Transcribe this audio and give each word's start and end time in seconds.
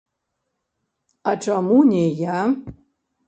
А 1.31 1.35
чаму 1.47 1.77
не 1.91 2.01
я? 2.25 2.39